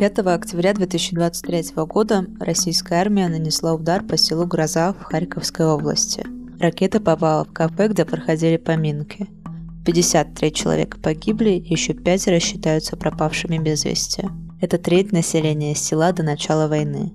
[0.00, 6.24] 5 октября 2023 года российская армия нанесла удар по селу Гроза в Харьковской области.
[6.58, 9.28] Ракета попала в кафе, где проходили поминки.
[9.84, 14.24] 53 человека погибли, еще пятеро считаются пропавшими без вести.
[14.62, 17.12] Это треть населения села до начала войны.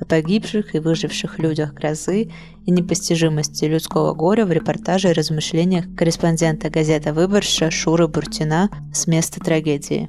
[0.00, 2.30] О погибших и выживших людях грозы
[2.64, 9.38] и непостижимости людского горя в репортаже и размышлениях корреспондента газеты «Выборша» Шуры Буртина с места
[9.38, 10.08] трагедии.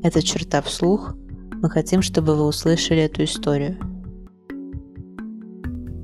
[0.00, 1.14] Это черта вслух.
[1.60, 3.76] Мы хотим, чтобы вы услышали эту историю.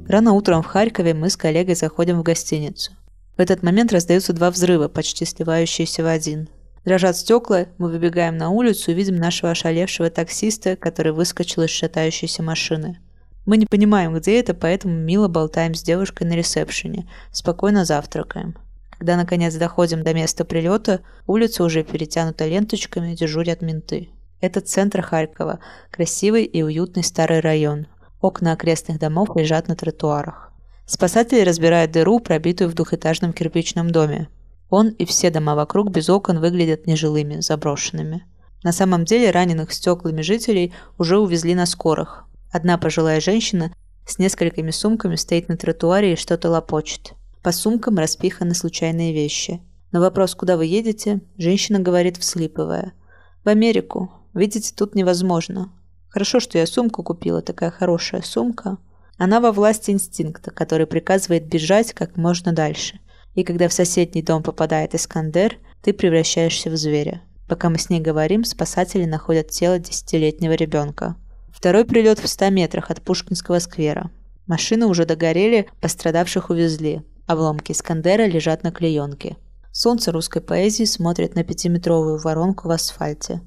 [0.08, 2.92] Рано утром в Харькове мы с коллегой заходим в гостиницу.
[3.36, 6.48] В этот момент раздаются два взрыва, почти сливающиеся в один.
[6.84, 12.42] Дрожат стекла, мы выбегаем на улицу и видим нашего ошалевшего таксиста, который выскочил из шатающейся
[12.42, 12.98] машины.
[13.46, 18.56] Мы не понимаем, где это, поэтому мило болтаем с девушкой на ресепшене, спокойно завтракаем.
[19.04, 24.08] Когда наконец доходим до места прилета, улица уже перетянута ленточками, дежурят менты.
[24.40, 25.58] Это центр Харькова,
[25.90, 27.86] красивый и уютный старый район.
[28.22, 30.54] Окна окрестных домов лежат на тротуарах.
[30.86, 34.30] Спасатели разбирают дыру, пробитую в двухэтажном кирпичном доме.
[34.70, 38.24] Он и все дома вокруг без окон выглядят нежилыми, заброшенными.
[38.62, 42.24] На самом деле раненых стеклами жителей уже увезли на скорых.
[42.50, 43.70] Одна пожилая женщина
[44.06, 47.12] с несколькими сумками стоит на тротуаре и что-то лопочет.
[47.44, 49.60] По сумкам распиханы случайные вещи.
[49.92, 52.94] На вопрос, куда вы едете, женщина говорит, вслипывая.
[53.44, 54.10] «В Америку.
[54.34, 55.72] Видите, тут невозможно.
[56.08, 58.78] Хорошо, что я сумку купила, такая хорошая сумка».
[59.16, 62.98] Она во власти инстинкта, который приказывает бежать как можно дальше–
[63.34, 67.22] и когда в соседний дом попадает Искандер, ты превращаешься в зверя.
[67.48, 71.16] Пока мы с ней говорим, спасатели находят тело десятилетнего ребенка.
[71.52, 74.10] Второй прилет в 100 метрах от Пушкинского сквера.
[74.46, 77.02] Машины уже догорели, пострадавших увезли.
[77.26, 79.36] Обломки Искандера лежат на клеенке.
[79.72, 83.40] Солнце русской поэзии смотрит на пятиметровую воронку в асфальте.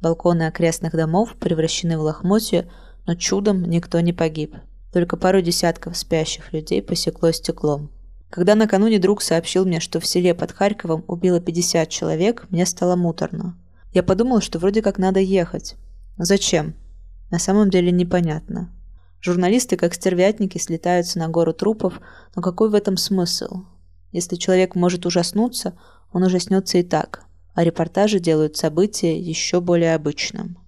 [0.00, 2.70] Балконы окрестных домов превращены в лохмотья,
[3.06, 4.54] но чудом никто не погиб.
[4.92, 7.90] Только пару десятков спящих людей посекло стеклом.
[8.30, 12.96] Когда накануне друг сообщил мне, что в селе под Харьковом убило 50 человек, мне стало
[12.96, 13.58] муторно.
[13.92, 15.74] Я подумал, что вроде как надо ехать.
[16.16, 16.74] Зачем?
[17.30, 18.72] На самом деле непонятно.
[19.20, 22.00] Журналисты, как стервятники, слетаются на гору трупов,
[22.34, 23.64] но какой в этом смысл?
[24.12, 25.78] Если человек может ужаснуться,
[26.12, 27.24] он ужаснется и так,
[27.54, 30.58] а репортажи делают события еще более обычным.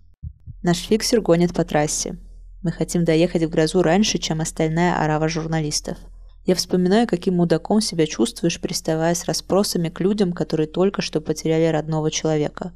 [0.62, 2.18] Наш фиксер гонит по трассе.
[2.62, 5.98] Мы хотим доехать в грозу раньше, чем остальная орава журналистов–
[6.48, 11.66] я вспоминаю, каким мудаком себя чувствуешь, приставая с расспросами к людям, которые только что потеряли
[11.66, 12.72] родного человека.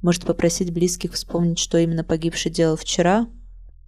[0.00, 3.28] Может попросить близких вспомнить, что именно погибший делал вчера?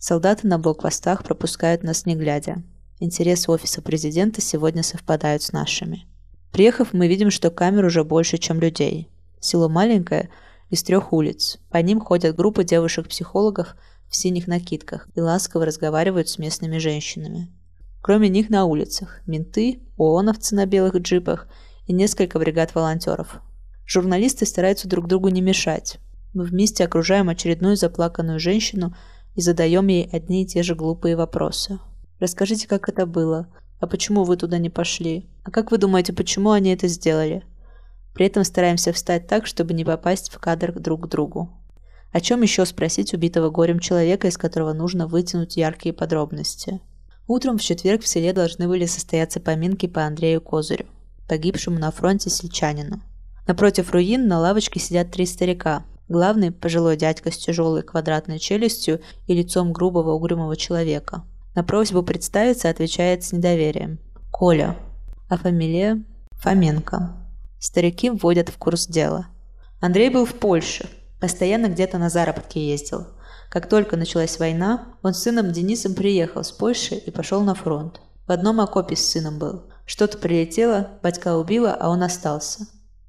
[0.06, 2.62] Солдаты на блокпостах пропускают нас не глядя.
[3.00, 6.04] Интересы офиса президента сегодня совпадают с нашими.
[6.52, 9.08] Приехав, мы видим, что камер уже больше, чем людей.
[9.40, 10.28] Село маленькое,
[10.68, 11.58] из трех улиц.
[11.70, 13.76] По ним ходят группы девушек-психологов
[14.06, 17.50] в синих накидках и ласково разговаривают с местными женщинами.
[18.02, 21.48] Кроме них на улицах– менты, ООНовцы на белых джипах
[21.86, 23.40] и несколько бригад волонтеров.
[23.86, 25.96] Журналисты стараются друг другу не мешать.
[26.34, 28.94] Мы вместе окружаем очередную заплаканную женщину
[29.34, 31.78] и задаем ей одни и те же глупые вопросы.
[32.20, 33.48] Расскажите, как это было?
[33.80, 35.28] А почему вы туда не пошли?
[35.42, 37.44] А как вы думаете, почему они это сделали?
[38.14, 41.50] При этом стараемся встать так, чтобы не попасть в кадр друг к другу.
[42.12, 46.80] О чем еще спросить убитого горем человека, из которого нужно вытянуть яркие подробности?
[47.26, 50.86] Утром в четверг в селе должны были состояться поминки по Андрею Козырю,
[51.26, 53.00] погибшему на фронте сельчанину.
[53.46, 55.84] Напротив руин на лавочке сидят три старика.
[56.08, 61.24] Главный– пожилой дядька с тяжелой квадратной челюстью и лицом грубого угрюмого человека.
[61.54, 63.98] На просьбу представиться отвечает с недоверием.
[64.30, 64.76] Коля.
[65.28, 67.12] А фамилия– Фоменко.
[67.58, 69.28] Старики вводят в курс дела.
[69.80, 70.88] Андрей был в Польше.
[71.20, 73.06] Постоянно где-то на заработки ездил.
[73.48, 78.00] Как только началась война, он с сыном Денисом приехал с Польши и пошел на фронт.
[78.26, 79.62] В одном окопе с сыном был.
[79.86, 82.66] Что-то прилетело, батька убила, а он остался.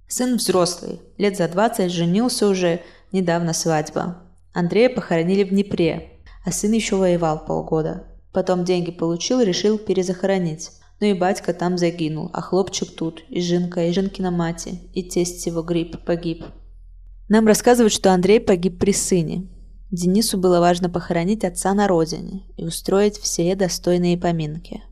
[0.08, 4.18] Сын взрослый, лет за 20, женился уже, недавно свадьба.
[4.54, 8.07] Андрея похоронили в Днепре, а сын еще воевал полгода.
[8.31, 10.72] Потом деньги получил, решил перезахоронить.
[11.00, 15.46] Ну и батька там загинул, а хлопчик тут, и Жинка, и Жинкина мати, и тесть
[15.46, 16.46] его гриб погиб.
[17.28, 19.50] Нам рассказывают, что Андрей погиб при сыне.
[19.92, 24.84] Денису было важно похоронить отца на родине и устроить в селе достойные поминки.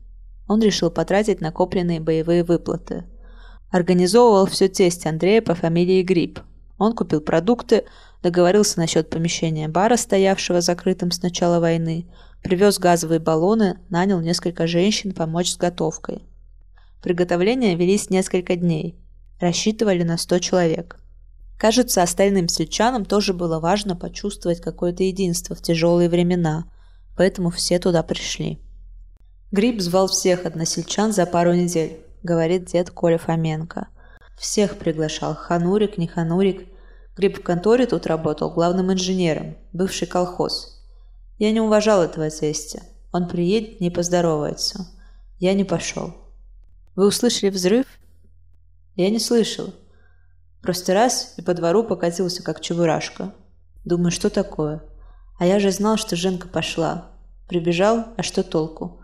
[0.46, 3.04] Он решил потратить накопленные боевые выплаты.
[3.74, 6.38] Организовывал все тесть Андрея по фамилии Гриб.
[6.78, 7.86] Он купил продукты,
[8.22, 12.06] договорился насчет помещения бара, стоявшего закрытым с начала войны,
[12.44, 16.22] привез газовые баллоны, нанял несколько женщин помочь с готовкой.
[17.02, 18.94] Приготовления велись несколько дней.
[19.40, 21.00] Рассчитывали на 100 человек.
[21.58, 26.66] Кажется, остальным сельчанам тоже было важно почувствовать какое-то единство в тяжелые времена,
[27.16, 28.60] поэтому все туда пришли.
[29.50, 33.86] Гриб звал всех односельчан за пару недель, говорит дед Коля Фоменко.
[34.36, 36.66] Всех приглашал, ханурик, не ханурик.
[37.16, 40.82] Гриб в конторе тут работал главным инженером, бывший колхоз.
[41.38, 42.82] Я не уважал этого тестя.
[43.12, 44.88] Он приедет, не поздоровается.
[45.38, 46.14] Я не пошел.
[46.96, 47.86] Вы услышали взрыв?
[48.96, 49.72] Я не слышал.
[50.62, 53.34] Просто раз и по двору покатился, как чебурашка.
[53.84, 54.82] Думаю, что такое?
[55.38, 57.12] А я же знал, что Женка пошла.
[57.48, 59.03] Прибежал, а что толку?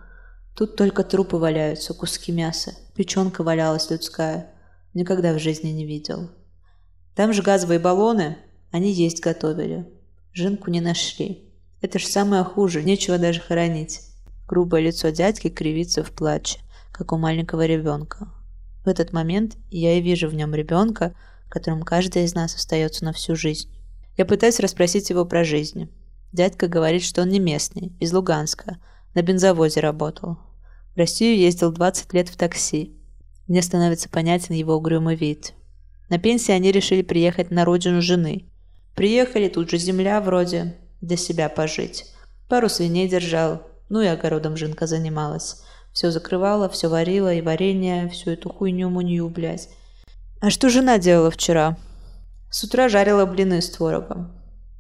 [0.55, 2.75] Тут только трупы валяются, куски мяса.
[2.94, 4.52] Печенка валялась людская.
[4.94, 6.31] Никогда в жизни не видел.
[7.14, 8.37] Там же газовые баллоны,
[8.70, 9.87] они есть готовили.
[10.32, 11.50] Женку не нашли.
[11.81, 14.02] Это ж самое хуже, нечего даже хоронить.
[14.47, 16.61] Грубое лицо дядьки кривится в плаче,
[16.93, 18.29] как у маленького ребенка.
[18.85, 21.14] В этот момент я и вижу в нем ребенка,
[21.49, 23.70] которым каждый из нас остается на всю жизнь.
[24.17, 25.91] Я пытаюсь расспросить его про жизнь.
[26.32, 28.79] Дядька говорит, что он не местный, из Луганска,
[29.15, 30.39] на бензовозе работал.
[30.95, 32.97] В Россию ездил 20 лет в такси.
[33.47, 35.55] Мне становится понятен его угрюмый вид.
[36.09, 38.47] На пенсии они решили приехать на родину жены.
[38.95, 42.07] Приехали, тут же земля вроде, для себя пожить.
[42.49, 45.63] Пару свиней держал, ну и огородом Жинка занималась.
[45.93, 49.69] Все закрывала, все варила и варенье, всю эту хуйню-мунью, блядь.
[50.41, 51.77] А что жена делала вчера?
[52.51, 54.33] С утра жарила блины с творогом.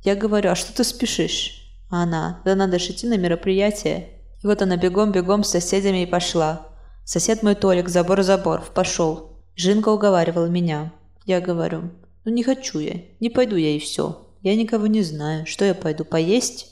[0.02, 1.76] Я говорю, а что ты спешишь?
[1.90, 4.19] А она, да надо же идти на мероприятие.
[4.42, 6.66] И вот она бегом-бегом с соседями и пошла.
[7.04, 9.38] Сосед мой Толик, забор-забор, пошел.
[9.56, 10.92] Жинка уговаривала меня.
[11.26, 11.90] Я говорю,
[12.24, 14.26] ну не хочу я, не пойду я и все.
[14.42, 15.46] Я никого не знаю.
[15.46, 16.68] Что я пойду, поесть?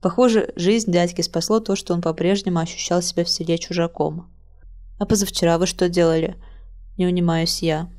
[0.00, 4.30] Похоже, жизнь дядьки спасло то, что он по-прежнему ощущал себя в селе чужаком.
[4.98, 6.36] А позавчера вы что делали?
[6.96, 7.90] Не унимаюсь я.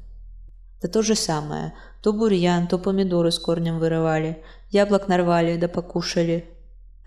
[0.81, 1.73] Да то же самое.
[2.01, 4.41] То бурьян, то помидоры с корнем вырывали.
[4.69, 6.45] Яблок нарвали, да покушали.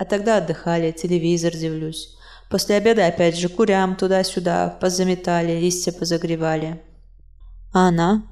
[0.03, 2.17] А тогда отдыхали, телевизор дивлюсь.
[2.51, 6.83] После обеда опять же курям туда-сюда позаметали, листья позагревали.
[7.73, 8.27] А она?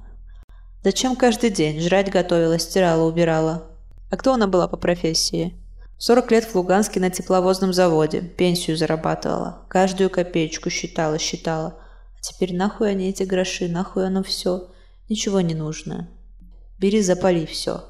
[0.83, 1.81] Зачем каждый день?
[1.81, 3.69] Жрать готовила, стирала, убирала.
[4.11, 5.55] А кто она была по профессии?
[5.99, 8.21] 40 лет в Луганске на тепловозном заводе.
[8.21, 9.63] Пенсию зарабатывала.
[9.69, 11.79] Каждую копеечку считала, считала.
[12.19, 14.71] А теперь нахуй они эти гроши, нахуй оно все.
[15.09, 16.09] Ничего не нужно.
[16.81, 17.85] Бери, запали все.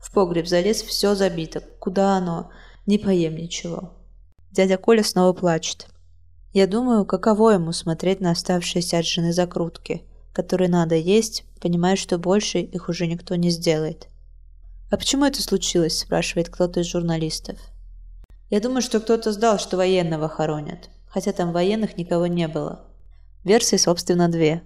[0.00, 1.60] В погреб залез, все забито.
[1.78, 2.50] Куда оно?
[2.86, 3.94] Не поем ничего.
[4.52, 5.88] Дядя Коля снова плачет.
[6.52, 12.16] Я думаю, каково ему смотреть на оставшиеся от жены закрутки, которые надо есть, понимая, что
[12.16, 14.06] больше их уже никто не сделает.
[14.88, 17.58] «А почему это случилось?»– спрашивает кто-то из журналистов.
[18.50, 22.84] «Я думаю, что кто-то сдал, что военного хоронят, хотя там военных никого не было».
[23.42, 24.62] Версии, собственно, две.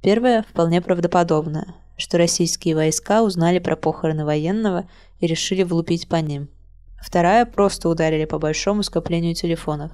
[0.00, 6.48] Первая вполне правдоподобная, что российские войска узнали про похороны военного и решили влупить по ним–
[7.00, 9.90] Вторая просто ударили по большому скоплению телефонов.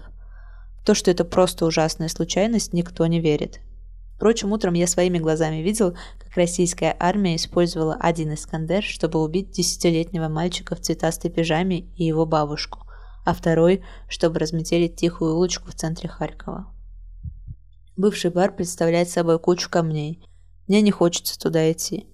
[0.85, 3.61] то, что это просто ужасная случайность, никто не верит.
[4.14, 10.29] Впрочем, утром я своими глазами видел, как российская армия использовала один «Искандер», чтобы убить десятилетнего
[10.29, 12.87] мальчика в цветастой пижаме и его бабушку,
[13.25, 16.73] а второй, чтобы разметелить тихую улочку в центре Харькова.
[17.97, 20.25] Бывший бар представляет собой кучу камней.
[20.69, 22.06] Мне не хочется туда идти.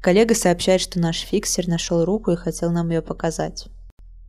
[0.00, 3.68] Коллега сообщает, что наш фиксер нашел руку и хотел нам ее показать.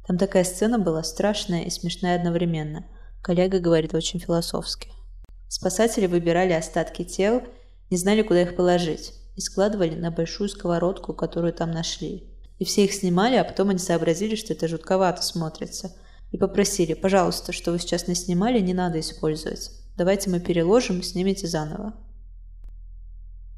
[0.07, 2.85] Там такая сцена была страшная и смешная одновременно.
[3.21, 4.89] Коллега говорит очень философски.
[5.47, 7.41] Спасатели выбирали остатки тел,
[7.89, 12.29] не знали, куда их положить, и складывали на большую сковородку, которую там нашли.
[12.59, 15.91] И все их снимали, а потом они сообразили, что это жутковато смотрится.
[16.31, 19.71] И попросили, пожалуйста, что вы сейчас наснимали, не надо использовать.
[19.97, 21.93] Давайте мы переложим снимите заново.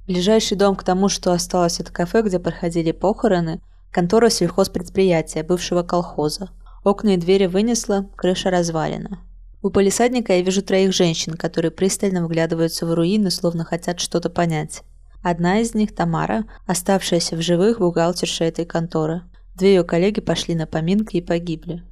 [0.08, 6.50] Ближайший дом к тому, что осталось от кафе, где проходили похороны– Контора сельхозпредприятия, бывшего колхоза.
[6.84, 9.20] Окна и двери вынесло, крыша развалена.
[9.62, 14.84] У полисадника я вижу троих женщин, которые пристально вглядываются в руины, словно хотят что-то понять.
[15.24, 19.24] Одна из них– Тамара, оставшаяся в живых бухгалтерша этой конторы.
[19.56, 21.84] Две ее коллеги пошли на поминки и погибли.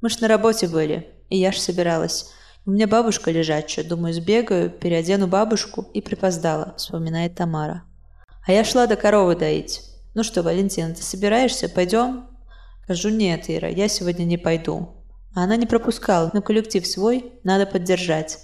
[0.00, 2.32] Мы ж на работе были, и я ж собиралась.
[2.66, 7.84] У меня бабушка лежачая, думаю, сбегаю, переодену бабушку и припоздала, вспоминает Тамара.
[8.46, 9.82] А я шла до коровы доить.
[10.18, 11.68] «Ну что, Валентина, ты собираешься?
[11.68, 12.26] Пойдем?»
[12.88, 14.96] Кажу, нет, Ира, я сегодня не пойду.
[15.32, 18.40] А она не пропускала, но коллектив свой надо поддержать.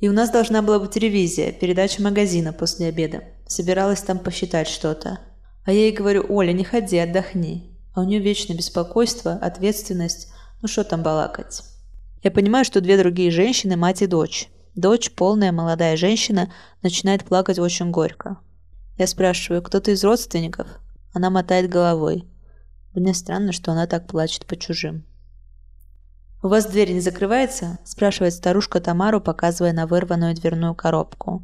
[0.00, 3.24] И у нас должна была быть ревизия, передача магазина после обеда.
[3.46, 5.18] Собиралась там посчитать что-то.
[5.66, 7.78] А я ей говорю, Оля, не ходи, отдохни.
[7.92, 10.32] А у нее вечное беспокойство, ответственность.
[10.62, 11.62] Ну что там балакать?
[12.22, 14.48] Я понимаю, что две другие женщины– мать и дочь.
[14.74, 18.38] Дочь, полная молодая женщина, начинает плакать очень горько.
[18.96, 20.68] Я спрашиваю, кто-то из родственников?
[21.12, 22.28] Она мотает головой.
[22.94, 25.04] Мне странно, что она так плачет по чужим.
[26.42, 31.42] «У вас дверь не закрывается?»– спрашивает старушка Тамару, показывая на вырванную дверную коробку.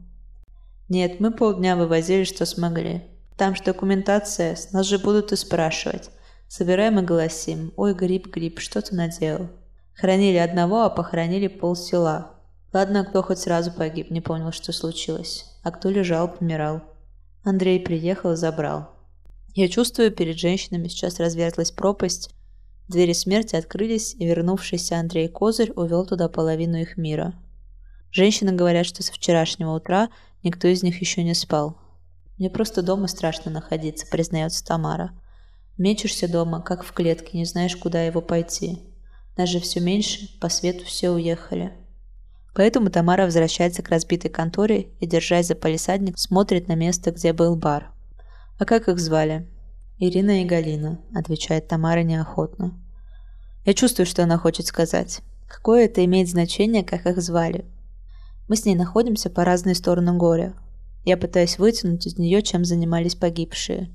[0.89, 3.03] «Нет, мы полдня вывозили, что смогли.
[3.37, 6.11] Там же документация, нас же будут и спрашивать.
[6.47, 7.73] Собираем и голосим.
[7.77, 9.49] Ой, гриб, гриб, что ты наделал?»
[9.95, 12.33] Хранили одного, а похоронили пол села.
[12.73, 15.47] Ладно, кто хоть сразу погиб, не понял, что случилось.
[15.63, 16.83] А кто лежал, помирал.
[17.45, 18.94] Андрей приехал и забрал.
[19.55, 22.31] Я чувствую, перед женщинами сейчас разверзлась пропасть.
[22.89, 27.35] Двери смерти открылись, и вернувшийся Андрей Козырь увел туда половину их мира.
[28.11, 30.11] Женщины говорят, что со вчерашнего утра
[30.43, 31.79] никто из них еще не спал.
[32.37, 35.13] Мне просто дома страшно находиться, признается Тамара.
[35.79, 38.81] Мечешься дома, как в клетке, не знаешь, куда его пойти.
[39.37, 41.73] Даже все меньше, по свету все уехали.
[42.55, 47.57] Поэтому Тамара возвращается к разбитой конторе и, держась за палисадник, смотрит на место, где был
[47.57, 47.94] бар.
[48.59, 49.49] «А как их звали?»
[49.99, 52.81] «Ирина и Галина»,– отвечает Тамара неохотно.
[53.65, 55.23] Я чувствую, что она хочет сказать.
[55.49, 57.65] Какое это имеет значение, как их звали?
[58.47, 60.55] Мы с ней находимся по разные стороны горя.
[61.05, 63.91] Я пытаюсь вытянуть из нее, чем занимались погибшие.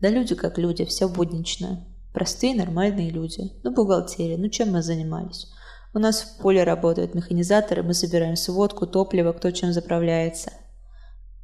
[0.00, 1.86] Да люди как люди, все буднично.
[2.14, 3.52] Простые, нормальные люди.
[3.62, 5.48] Ну, бухгалтерия, ну чем мы занимались?
[5.92, 10.52] У нас в поле работают механизаторы, мы собираем сводку, топливо, кто чем заправляется.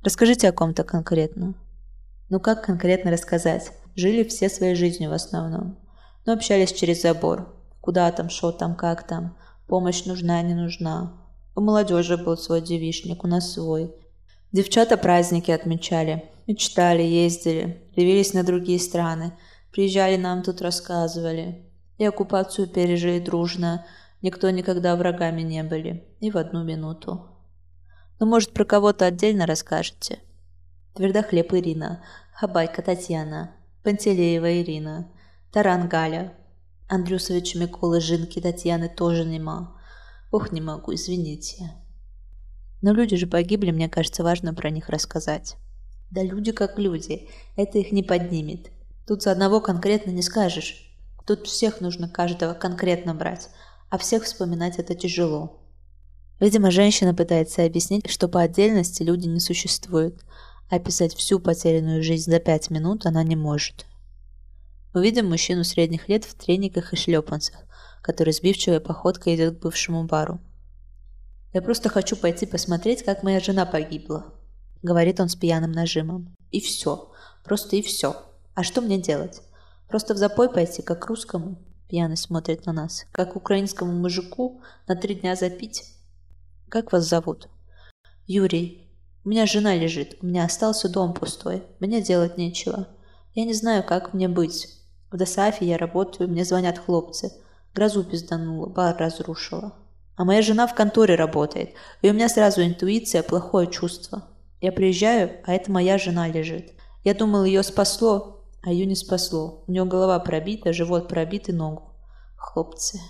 [0.02, 1.54] Расскажите о ком-то конкретно.
[2.28, 3.72] Ну как конкретно рассказать?
[3.94, 5.78] Жили все своей жизнью в основном.
[6.24, 7.54] Но общались через забор.
[7.80, 9.36] Куда там, что там, как там.
[9.66, 11.12] Помощь нужна, не нужна.
[11.54, 13.94] У молодежи был свой девишник, у нас свой.
[14.52, 16.30] Девчата праздники отмечали.
[16.46, 19.32] Мечтали, ездили, явились на другие страны–
[19.76, 21.70] Приезжали нам тут рассказывали.
[21.98, 23.84] И оккупацию пережили дружно.
[24.22, 26.08] Никто никогда врагами не были.
[26.20, 27.26] И в одну минуту.
[28.18, 30.20] Ну, может, про кого-то отдельно расскажете?
[30.96, 33.50] Твердохлеб Ирина, Хабайка Татьяна,
[33.82, 35.06] Пантелеева Ирина,
[35.52, 36.32] Таран Галя,
[36.88, 39.76] Андрюсович Миколы Жинки Татьяны тоже нема.
[40.32, 41.70] Ох, не могу, извините.
[42.80, 45.56] Но люди же погибли, мне кажется, важно про них рассказать.
[46.10, 48.70] Да люди как люди, это их не поднимет.
[49.06, 50.90] Тут за одного конкретно не скажешь.
[51.26, 53.50] Тут всех нужно каждого конкретно брать,
[53.90, 55.60] а всех вспоминать это тяжело.
[56.40, 60.22] Видимо, женщина пытается объяснить, что по отдельности люди не существуют,
[60.68, 63.86] описать всю потерянную жизнь за пять минут она не может.
[64.94, 67.56] Увидим мужчину средних лет в трениках и шлепанцах,
[68.02, 70.40] который сбивчивой походкой идет к бывшему бару.
[71.52, 74.34] «Я просто хочу пойти посмотреть, как моя жена погибла»,—
[74.82, 76.34] говорит он с пьяным нажимом.
[76.50, 77.12] «И все.
[77.44, 78.16] Просто и все.
[78.54, 79.42] А что мне делать?
[79.88, 81.58] Просто в запой пойти, как русскому?
[81.88, 83.06] Пьяный смотрит на нас.
[83.12, 85.84] Как украинскому мужику на три дня запить?
[86.68, 87.48] Как вас зовут?
[88.26, 88.85] Юрий.
[89.26, 90.18] У меня жена лежит.
[90.22, 91.64] У меня остался дом пустой.
[91.80, 92.86] Мне делать нечего.
[93.34, 94.68] Я не знаю, как мне быть.
[95.10, 97.32] В Досафе я работаю, мне звонят хлопцы.
[97.74, 99.74] Грозу пизданула, бар разрушила.
[100.14, 101.70] А моя жена в конторе работает,
[102.02, 104.22] и у меня сразу интуиция, плохое чувство.
[104.60, 106.74] Я приезжаю, а это моя жена лежит.
[107.02, 109.64] Я думал, ее спасло, а ее не спасло.
[109.66, 111.90] У нее голова пробита, живот пробит и ногу.
[112.36, 113.00] Хлопцы.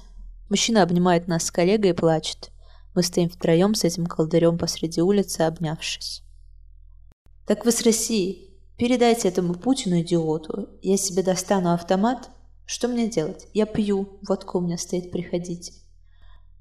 [0.48, 2.50] Мужчина обнимает нас с коллегой и плачет.
[2.96, 6.22] Мы стоим втроем с этим колдырем посреди улицы, обнявшись.
[7.46, 8.58] «Так вы с России.
[8.78, 10.70] Передайте этому Путину, идиоту.
[10.80, 12.30] Я себе достану автомат.
[12.64, 13.48] Что мне делать?
[13.52, 14.18] Я пью.
[14.26, 15.74] Водка у меня стоит, приходите».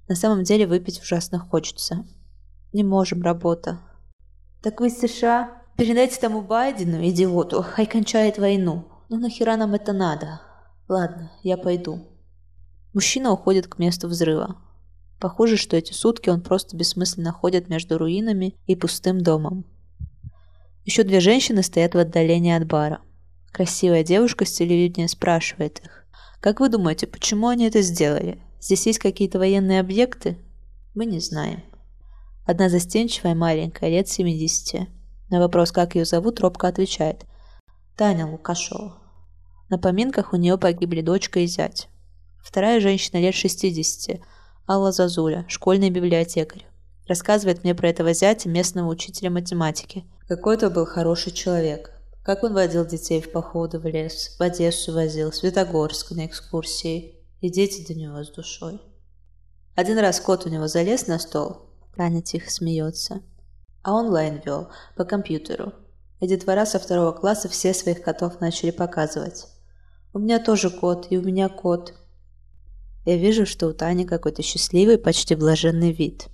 [0.09, 2.05] На самом деле выпить ужасно хочется.
[2.73, 3.79] Не можем, работа.
[4.61, 5.61] «Так вы из США?
[5.77, 8.89] Передайте тому Байдену, идиоту, хай кончает войну.
[9.07, 10.41] Ну нахера нам это надо?
[10.89, 12.05] Ладно, я пойду.
[12.93, 14.64] Мужчина уходит к месту взрыва.
[15.19, 19.65] Похоже, что эти сутки он просто бессмысленно ходит между руинами и пустым домом.
[20.83, 23.01] Еще две женщины стоят в отдалении от бара.
[23.51, 26.05] Красивая девушка с телевидения спрашивает их.
[26.41, 28.39] «Как вы думаете, почему они это сделали?
[28.59, 30.37] Здесь есть какие-то военные объекты?»
[30.93, 31.63] «Мы не знаем».
[32.45, 34.87] Одна застенчивая маленькая, лет 70.
[35.29, 37.25] На вопрос, как ее зовут, робко отвечает.
[37.95, 38.97] Таня Лукашова.
[39.69, 41.87] На поминках у нее погибли дочка и зять.
[42.43, 44.21] Вторая женщина лет 60,
[44.67, 46.65] Алла Зазуля, школьный библиотекарь.
[47.07, 50.05] Рассказывает мне про этого зятя местного учителя математики.
[50.27, 51.91] Какой-то был хороший человек.
[52.23, 57.15] Как он водил детей в походы в лес, в Одессу возил, в Светогорск на экскурсии.
[57.41, 58.81] И дети до него с душой.
[59.75, 61.69] Один раз кот у него залез на стол.
[61.95, 63.21] Таня тихо смеется
[63.85, 65.71] а онлайн вел, по компьютеру.
[66.19, 69.45] И детвора со второго класса все своих котов начали показывать.
[70.11, 71.93] У меня тоже кот, и у меня кот.
[73.05, 76.27] Я вижу, что у Тани какой-то счастливый, почти блаженный вид.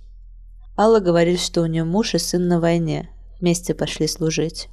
[0.76, 3.10] Алла говорит, что у нее муж и сын на войне.
[3.38, 4.68] Вместе пошли служить.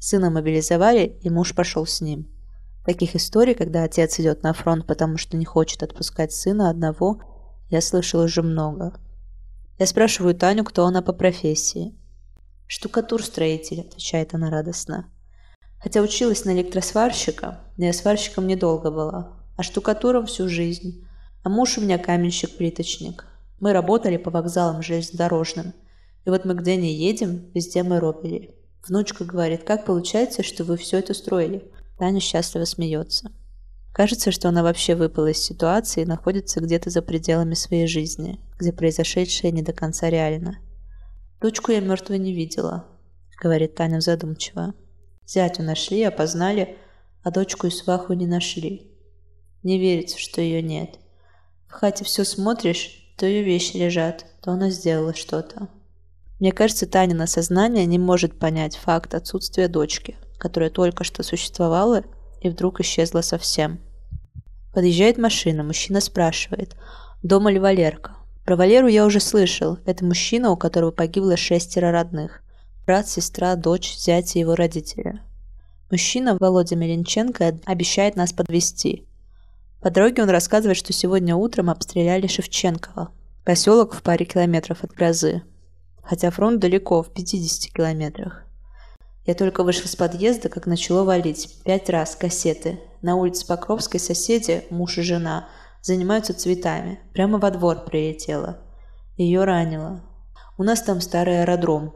[0.00, 2.26] Сына мобилизовали, и муж пошел с ним.
[2.86, 7.20] Таких историй, когда отец идет на фронт, потому что не хочет отпускать сына одного,
[7.68, 8.98] я слышал уже много.
[9.78, 11.94] Я спрашиваю Таню, кто она по профессии.
[12.66, 15.12] «Штукатур-строитель»,— отвечает она радостно.
[15.78, 21.06] Хотя училась на электросварщика, но я сварщиком недолго была, а штукатуром всю жизнь.
[21.42, 23.26] А муж у меня каменщик-плиточник.
[23.60, 25.74] Мы работали по вокзалам железнодорожным.
[26.24, 28.54] И вот мы где не едем, везде мы робили.
[28.86, 31.70] Внучка говорит, как получается, что вы все это строили?
[31.98, 33.32] Таня счастливо смеется.
[33.92, 38.72] Кажется, что она вообще выпала из ситуации и находится где-то за пределами своей жизни, где
[38.72, 40.58] произошедшее не до конца реально.
[41.40, 42.86] «Дочку я мертвой не видела»,—
[43.42, 44.74] говорит Таня задумчиво.
[45.26, 46.76] «Зятю нашли, опознали,
[47.22, 48.90] а дочку и сваху не нашли.
[49.62, 50.98] Не верится, что ее нет.
[51.72, 55.68] В хате все смотришь, то ее вещи лежат, то она сделала что-то.
[56.38, 62.04] Мне кажется, Таня на сознание не может понять факт отсутствия дочки, которая только что существовала
[62.42, 63.80] и вдруг исчезла совсем.
[64.74, 66.76] Подъезжает машина, мужчина спрашивает,
[67.22, 68.16] дома ли Валерка.
[68.44, 69.78] Про Валеру я уже слышал.
[69.86, 72.42] Это мужчина, у которого погибло шестеро родных.
[72.84, 75.20] Брат, сестра, дочь, зять и его родители.
[75.90, 79.06] Мужчина, Володя Меленченко, обещает нас подвести.
[79.82, 83.10] По дороге он рассказывает, что сегодня утром обстреляли Шевченкова.
[83.44, 85.42] Поселок в паре километров от Грозы.
[86.02, 88.44] Хотя фронт далеко, в 50 километрах.
[89.26, 91.58] Я только вышел с подъезда, как начало валить.
[91.64, 92.78] Пять раз кассеты.
[93.02, 95.48] На улице Покровской соседи, муж и жена,
[95.80, 97.00] занимаются цветами.
[97.12, 98.58] Прямо во двор прилетела.
[99.16, 100.00] Ее ранило.
[100.58, 101.94] У нас там старый аэродром.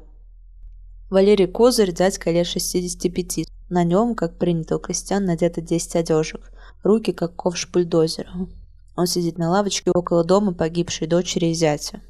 [1.09, 3.47] Валерий Козырь, дядька лет 65.
[3.69, 6.51] На нем, как принято у крестьян, надето 10 одежек.
[6.87, 8.31] Руки, как ковш бульдозера.
[8.95, 12.01] Он сидит на лавочке около дома погибшей дочери и зятя.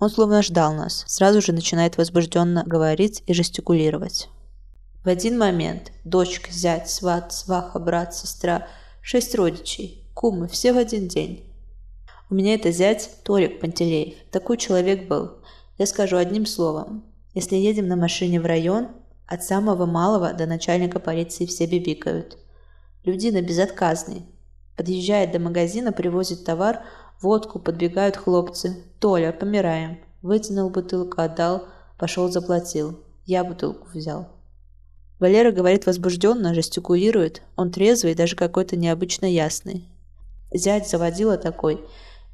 [0.00, 1.04] Он словно ждал нас.
[1.06, 4.30] Сразу же начинает возбужденно говорить и жестикулировать.
[5.04, 8.68] В один момент дочка, зять, сват, сваха, брат, сестра,
[9.02, 11.44] шесть родичей, кумы, все в один день.
[12.30, 14.14] У меня это зять Толик Пантелеев.
[14.30, 15.32] Такой человек был.
[15.76, 17.04] Я скажу одним словом.
[17.34, 18.88] Если едем на машине в район,
[19.26, 22.38] от самого малого до начальника полиции все бибикают.
[23.04, 24.26] Людина безотказный.
[24.76, 26.82] Подъезжает до магазина, привозит товар,
[27.20, 28.84] водку, подбегают хлопцы.
[29.00, 29.98] «Толя, помираем».
[30.22, 31.66] Вытянул бутылку, отдал,
[31.98, 33.00] пошел заплатил.
[33.26, 34.28] Я бутылку взял.
[35.18, 37.42] Валера говорит возбужденно, жестикулирует.
[37.56, 39.88] Он трезвый, даже какой-то необычно ясный.
[40.52, 41.84] Зять заводила такой.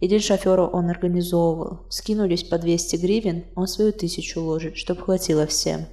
[0.00, 1.80] И день шофера он организовывал.
[1.90, 5.86] Скинулись по 200 гривен, он свою тысячу ложит, чтоб хватило всем.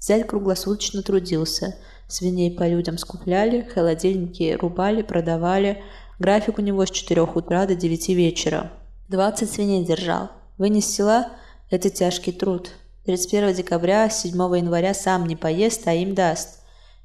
[0.00, 1.76] Зять круглосуточно трудился.
[2.08, 5.82] Свиней по людям скупляли, холодильники рубали, продавали.
[6.18, 8.72] График у него с 4 утра до 9 вечера.
[9.08, 10.30] 20 свиней держал.
[10.56, 11.28] Вынес села–
[11.70, 12.70] это тяжкий труд.
[13.04, 16.60] 31 декабря, 7 января сам не поест, а им даст.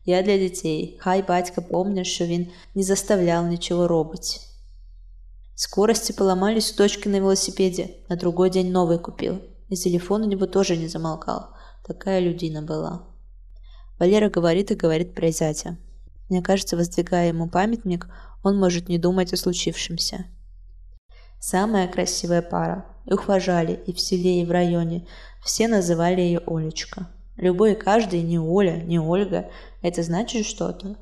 [0.05, 0.97] Я для детей.
[0.99, 4.41] Хай, батька, помнишь, що він не заставлял ничего робить.
[5.55, 7.89] Скорости поломались у дочки на велосипеде.
[8.09, 9.41] На другой день новый купил.
[9.69, 11.49] И телефон у него тоже не замолкал.
[11.85, 13.11] Такая людина была.
[14.01, 15.77] Валера говорит и говорит про зятя.
[16.27, 18.07] Мне кажется, воздвигая ему памятник,
[18.41, 20.25] он может не думать о случившемся.
[21.39, 22.83] Самая красивая пара.
[23.05, 25.07] Их уважали и в селе, и в районе.
[25.43, 27.09] Все называли ее Олечка.
[27.37, 29.51] Любой и каждый, не Оля, не Ольга,
[29.83, 30.95] это значит что-то.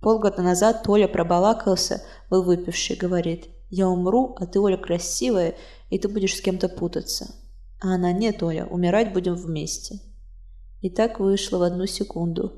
[0.00, 5.56] Полгода назад Толя пробалакался, был выпивший, говорит, «Я умру, а ты, Оля, красивая,
[5.90, 7.34] и ты будешь с кем-то путаться».
[7.82, 10.00] А она, «Нет, Оля, умирать будем вместе».
[10.84, 12.52] И так вышло в одну секунду.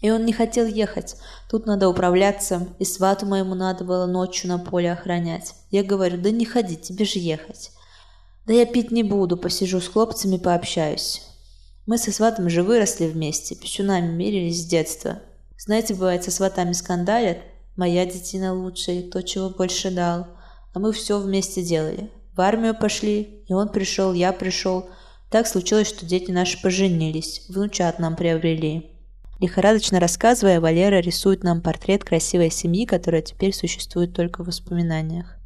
[0.00, 1.16] И он не хотел ехать.
[1.50, 5.52] Тут надо управляться, и свату моему надо было ночью на поле охранять.
[5.70, 7.72] Я говорю, да не ходи, тебе же ехать.
[8.46, 11.24] Да я пить не буду, посижу с хлопцами, пообщаюсь.
[11.84, 15.20] Мы со сватом же выросли вместе, пищунами мерились с детства.
[15.58, 17.40] Знаете, бывает, со сватами скандалят.
[17.76, 20.26] Моя детина лучшая, кто чего больше дал.
[20.72, 22.10] А мы все вместе делали.
[22.34, 24.88] В армию пошли, и он пришел, я пришел.
[25.30, 28.90] Так случилось, что дети наши поженились, внучат нам приобрели.
[29.40, 35.36] Лихорадочно рассказывая, Валера рисует нам портрет красивой семьи, которая теперь существует только в воспоминаниях.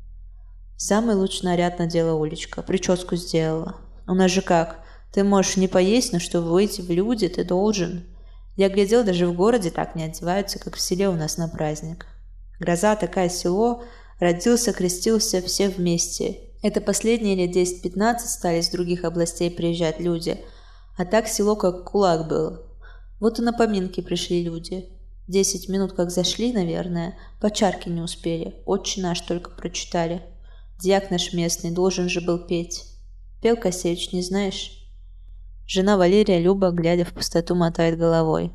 [0.76, 3.76] Самый лучший наряд надела Олечка, прическу сделала.
[4.06, 4.80] У нас же как?
[5.12, 8.06] Ты можешь не поесть, но чтобы выйти в люди, ты должен.
[8.56, 12.06] Я глядел, даже в городе так не одеваются, как в селе у нас на праздник.
[12.60, 13.82] Гроза такая село,
[14.18, 16.49] родился, крестился, все вместе.
[16.62, 20.44] Это последние лет 10-15 стали с других областей приезжать люди.
[20.96, 22.66] А так село как кулак было.
[23.18, 24.88] Вот и на поминки пришли люди.
[25.27, 28.62] Десять минут как зашли, наверное, по чарке не успели.
[28.66, 30.23] Отче наш только прочитали.
[30.79, 32.85] Дьяк наш местный должен же был петь.
[33.40, 34.81] Пел Косевич, не знаешь?
[35.66, 38.53] Жена Валерия Люба, глядя в пустоту, мотает головой.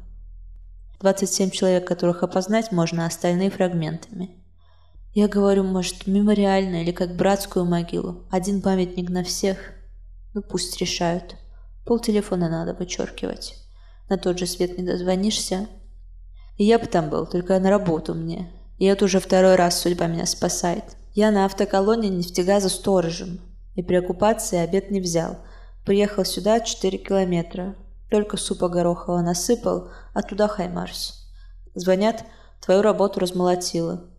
[1.00, 4.45] 27 человек, которых опознать можно, остальные фрагментами.
[5.16, 8.26] Я говорю, может, мемориально или как братскую могилу.
[8.30, 9.58] Один памятник на всех.
[10.34, 11.38] Ну, пусть решают.
[11.86, 13.56] Пол телефона надо вычеркивать.
[14.10, 15.68] На тот же свет не дозвонишься.
[16.58, 18.52] И я бы там был, только на работу мне.
[18.78, 20.98] И это уже второй раз судьба меня спасает.
[21.14, 23.40] Я на автоколонне нефтегаза сторожем.
[23.76, 25.38] И при оккупации обед не взял.
[25.86, 27.76] Приехал сюда 4 километра.
[28.12, 31.26] Только супа горохового насыпал, а туда хаймарс.
[31.74, 32.26] Звонят,
[32.60, 34.10] твою работу размолотило.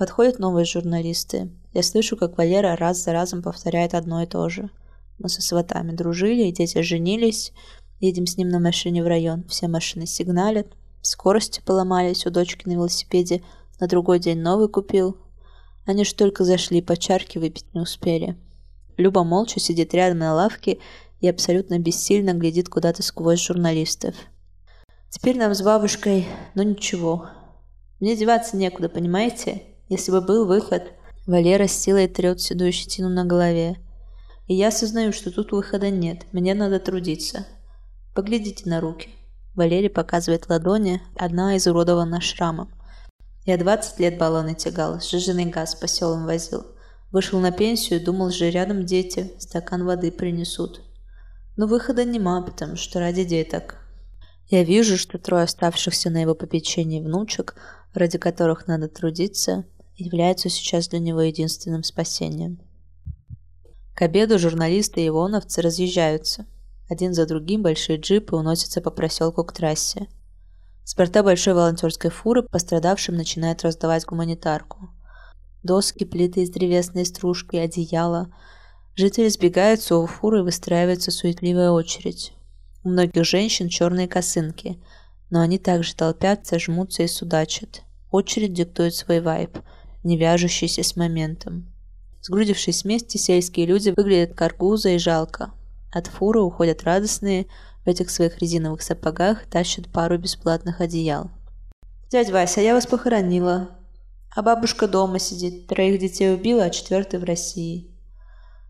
[0.00, 1.50] Подходят новые журналисты.
[1.74, 4.70] Я слышу, как Валера раз за разом повторяет одно и то же.
[5.18, 7.52] Мы со сватами дружили, дети женились.
[7.98, 9.44] Едем с ним на машине в район.
[9.46, 10.68] Все машины сигналят.
[11.02, 13.42] Скорости поломались у дочки на велосипеде.
[13.78, 15.18] На другой день новый купил.
[15.84, 18.38] Они ж только зашли, по чарке выпить не успели.
[18.96, 20.78] Люба молча сидит рядом на лавке
[21.20, 24.14] и абсолютно бессильно глядит куда-то сквозь журналистов.
[25.10, 27.28] Теперь нам с бабушкой, ну ничего.
[28.00, 29.64] Мне деваться некуда, понимаете?
[29.90, 30.92] Если бы был выход.
[31.26, 33.76] Валера с силой трет седую щетину на голове.
[34.46, 36.26] И я осознаю, что тут выхода нет.
[36.30, 37.44] Мне надо трудиться.
[38.14, 39.08] Поглядите на руки.
[39.56, 42.72] Валерий показывает ладони, одна изуродована шрамом.
[43.44, 46.66] Я 20 лет баллоны тягал, сжиженный газ по селам возил.
[47.10, 50.82] Вышел на пенсию, думал же, рядом дети, стакан воды принесут.
[51.56, 53.74] Но выхода нема, потому что ради деток.
[54.46, 57.56] Я вижу, что трое оставшихся на его попечении внучек,
[57.92, 59.64] ради которых надо трудиться,
[60.02, 62.60] являются сейчас для него единственным спасением.
[63.94, 66.46] К обеду журналисты и ивоновцы разъезжаются.
[66.88, 70.08] Один за другим большие джипы уносятся по проселку к трассе.
[70.84, 74.90] С борта большой волонтерской фуры пострадавшим начинают раздавать гуманитарку.
[75.62, 78.32] Доски, плиты из древесной стружки, одеяла–
[79.00, 82.34] Жители сбегаются у фуры и выстраивается суетливая очередь.
[82.84, 84.78] У многих женщин черные косынки,
[85.30, 87.82] но они также толпятся, жмутся и судачат.
[88.10, 89.58] Очередь диктует свой вайб,
[90.02, 91.72] не вяжущийся с моментом.
[92.22, 95.52] Сгрудившись вместе, сельские люди выглядят каргуза и жалко.
[95.92, 97.46] От фуры уходят радостные,
[97.84, 101.30] в этих своих резиновых сапогах тащат пару бесплатных одеял.
[102.10, 103.70] «Дядь Вася, я вас похоронила.
[104.34, 107.90] А бабушка дома сидит, троих детей убила, а четвертый в России.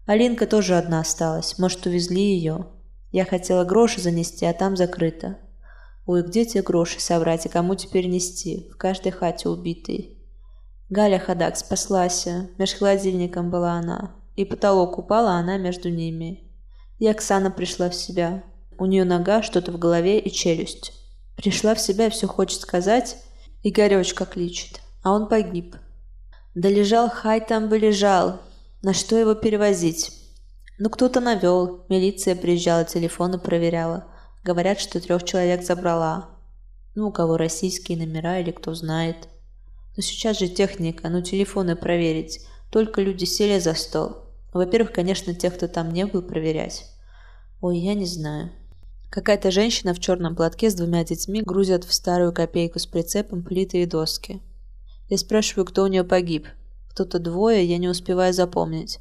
[0.07, 1.59] Алинка тоже одна осталась.
[1.59, 2.67] Может, увезли ее?
[3.13, 5.39] Я хотела гроши занести, а там закрыто.
[6.07, 8.71] Ой, где те гроши собрать и кому теперь нести?
[8.73, 10.20] В каждой хате убитый.
[10.91, 12.27] Галя Ходак спаслась.
[12.59, 14.11] Меж холодильником была она.
[14.35, 16.43] И потолок упал, а она между ними.
[16.99, 18.43] И Оксана пришла в себя.
[18.77, 20.93] У нее нога, что-то в голове и челюсть.
[21.37, 23.19] Пришла в себя и все хочет сказать.
[23.63, 24.81] Игоречка кличет.
[25.05, 25.77] А он погиб.
[26.57, 28.41] Да лежал, хай там бы лежал.
[28.83, 30.11] На что его перевозить?
[30.79, 31.85] Ну, кто-то навел.
[31.89, 34.07] Милиция приезжала, телефоны проверяла.
[34.43, 36.31] Говорят, что трех человек забрала.
[36.97, 39.29] Ну, у кого российские номера или кто знает.
[39.97, 42.41] Но сейчас же техника, ну, телефоны проверить.
[42.71, 44.17] Только люди сели за стол.
[44.53, 46.87] Во-первых, конечно, тех, кто там не был, проверять.
[47.61, 48.51] Ой, я не знаю.
[49.11, 53.83] Какая-то женщина в черном платке с двумя детьми грузят в старую копейку с прицепом плиты
[53.83, 54.41] и доски.
[55.09, 56.47] Я спрашиваю, кто у нее погиб.
[56.91, 59.01] Кто-то двое, я не успеваю запомнить.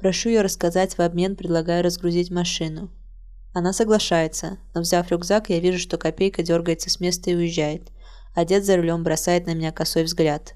[0.00, 2.90] Прошу ее рассказать в обмен, предлагаю разгрузить машину.
[3.52, 7.92] Она соглашается, но взяв рюкзак, я вижу, что копейка дергается с места и уезжает.
[8.34, 10.54] А дед за рулем бросает на меня косой взгляд.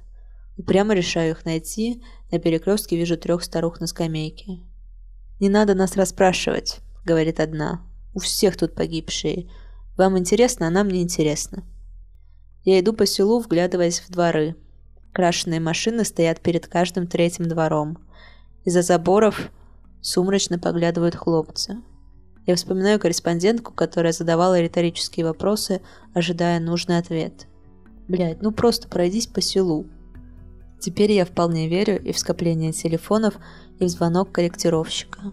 [0.57, 4.61] Упрямо решаю их найти, на перекрестке вижу трех старух на скамейке.
[5.41, 7.83] «Не надо нас расспрашивать»,— говорит одна.
[8.15, 9.49] «У всех тут погибшие.
[9.97, 11.65] Вам интересно, а нам не интересно».
[12.65, 14.57] Я иду по селу, вглядываясь в дворы.
[15.13, 17.99] Крашеные машины стоят перед каждым третьим двором.
[18.65, 19.51] Из-за заборов
[20.01, 21.77] сумрачно поглядывают хлопцы.
[22.47, 25.81] Я вспоминаю корреспондентку, которая задавала риторические вопросы,
[26.15, 27.47] ожидая нужный ответ.
[28.09, 29.87] Блять, ну просто пройдись по селу.
[30.81, 33.35] Теперь я вполне верю и в скопление телефонов,
[33.79, 35.33] и в звонок корректировщика.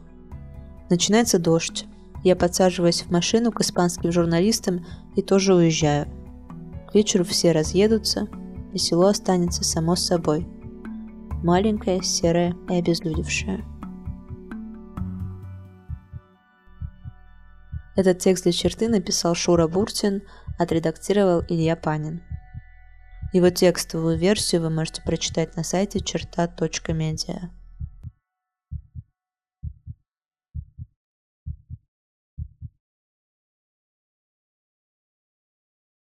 [0.90, 1.86] Начинается дождь.
[2.24, 4.86] Я подсаживаюсь в машину к испанским журналистам
[5.16, 6.08] и тоже уезжаю.
[6.90, 8.28] К вечеру все разъедутся–
[8.76, 10.46] и село останется само собой.
[11.42, 13.64] Маленькое, серое и обезлюдевшее.
[17.96, 20.24] Этот текст для черты написал Шура Буртин,
[20.60, 22.22] отредактировал Илья Панин.
[23.36, 27.50] Его текстовую версию вы можете прочитать на сайте черта.медиа.